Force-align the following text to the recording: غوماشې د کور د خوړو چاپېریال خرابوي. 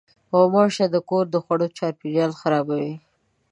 غوماشې 0.35 0.85
د 0.93 0.95
کور 1.09 1.25
د 1.31 1.35
خوړو 1.43 1.67
چاپېریال 1.77 2.31
خرابوي. 2.39 2.95